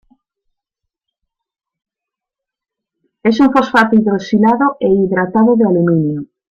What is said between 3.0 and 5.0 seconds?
Es un fosfato hidroxilado e